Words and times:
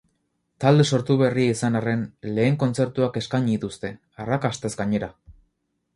Talde 0.63 0.85
sortu 0.95 1.17
berria 1.19 1.51
izan 1.57 1.77
arren, 1.81 2.01
lehen 2.39 2.57
kontzertuak 2.63 3.19
eskaini 3.23 3.53
dituzte, 3.57 3.93
arrakastaz 4.25 4.77
gainera. 4.81 5.15